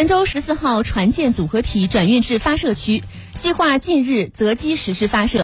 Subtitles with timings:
[0.00, 3.02] 神舟十四号船舰组合体转运至发射区
[3.38, 5.38] 计划近日择机实施发射。